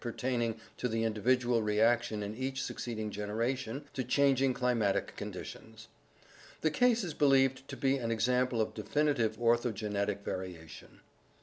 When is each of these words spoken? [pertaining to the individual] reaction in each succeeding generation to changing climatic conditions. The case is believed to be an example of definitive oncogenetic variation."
[pertaining 0.03 0.59
to 0.77 0.87
the 0.87 1.03
individual] 1.03 1.61
reaction 1.61 2.23
in 2.23 2.33
each 2.35 2.63
succeeding 2.63 3.11
generation 3.11 3.85
to 3.93 4.03
changing 4.03 4.51
climatic 4.51 5.15
conditions. 5.15 5.89
The 6.61 6.71
case 6.71 7.03
is 7.03 7.13
believed 7.13 7.67
to 7.67 7.77
be 7.77 7.97
an 7.97 8.09
example 8.09 8.61
of 8.61 8.73
definitive 8.73 9.37
oncogenetic 9.37 10.21
variation." 10.23 11.01